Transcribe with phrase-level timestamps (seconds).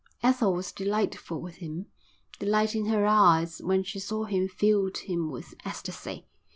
[0.23, 1.85] Ethel was delightful with him.
[2.39, 6.25] The light in her eyes when she saw him filled him with ecstasy.